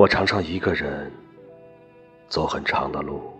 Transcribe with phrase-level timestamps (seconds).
[0.00, 1.12] 我常常一个人
[2.26, 3.38] 走很长的路，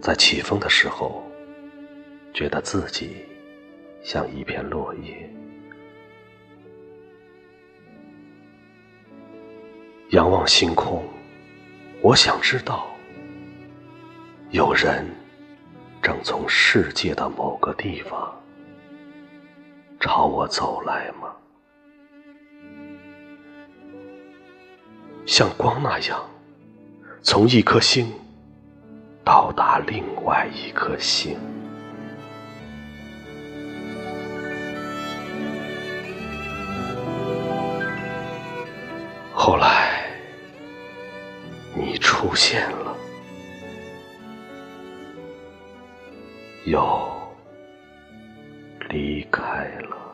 [0.00, 1.24] 在起风的时候，
[2.32, 3.26] 觉得自己
[4.00, 5.28] 像一片落叶。
[10.10, 11.02] 仰望星空，
[12.00, 12.86] 我想知道，
[14.50, 15.04] 有人
[16.00, 18.40] 正从世界的某个地方
[19.98, 21.34] 朝我走来吗？
[25.28, 26.18] 像光那样，
[27.22, 28.10] 从一颗星
[29.22, 31.38] 到达另外一颗星。
[39.34, 40.10] 后来，
[41.74, 42.96] 你出现了，
[46.64, 46.82] 又
[48.88, 49.42] 离开
[49.90, 50.07] 了。